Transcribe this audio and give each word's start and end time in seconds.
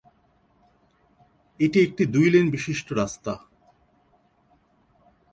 এটি 1.59 1.77
একটি 1.81 2.03
দুই 2.05 2.27
লেন 2.29 2.45
বিশিষ্ট 2.49 2.87
রাস্তা। 2.93 3.33